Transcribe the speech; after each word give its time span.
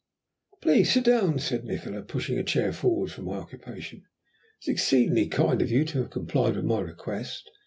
"Please 0.63 0.93
sit 0.93 1.03
down," 1.03 1.37
said 1.37 1.63
Nikola, 1.63 2.01
pushing 2.01 2.39
a 2.39 2.43
chair 2.43 2.73
forward 2.73 3.11
for 3.11 3.21
my 3.21 3.33
occupation. 3.35 4.01
"It 4.65 4.67
is 4.67 4.73
exceedingly 4.73 5.27
kind 5.27 5.61
of 5.61 5.69
you 5.69 5.85
to 5.85 5.99
have 5.99 6.09
complied 6.09 6.55
with 6.55 6.65
my 6.65 6.79
request. 6.79 7.47